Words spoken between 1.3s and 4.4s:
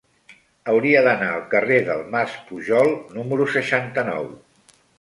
al carrer del Mas Pujol número seixanta-nou.